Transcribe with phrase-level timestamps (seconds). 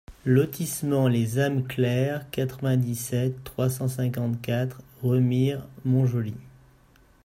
[0.25, 6.33] Lotissement Les Ames Claires, quatre-vingt-dix-sept, trois cent cinquante-quatre Remire-Montjoly